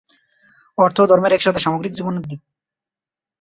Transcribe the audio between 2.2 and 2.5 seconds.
দিক।